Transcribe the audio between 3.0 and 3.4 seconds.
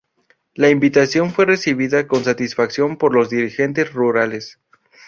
los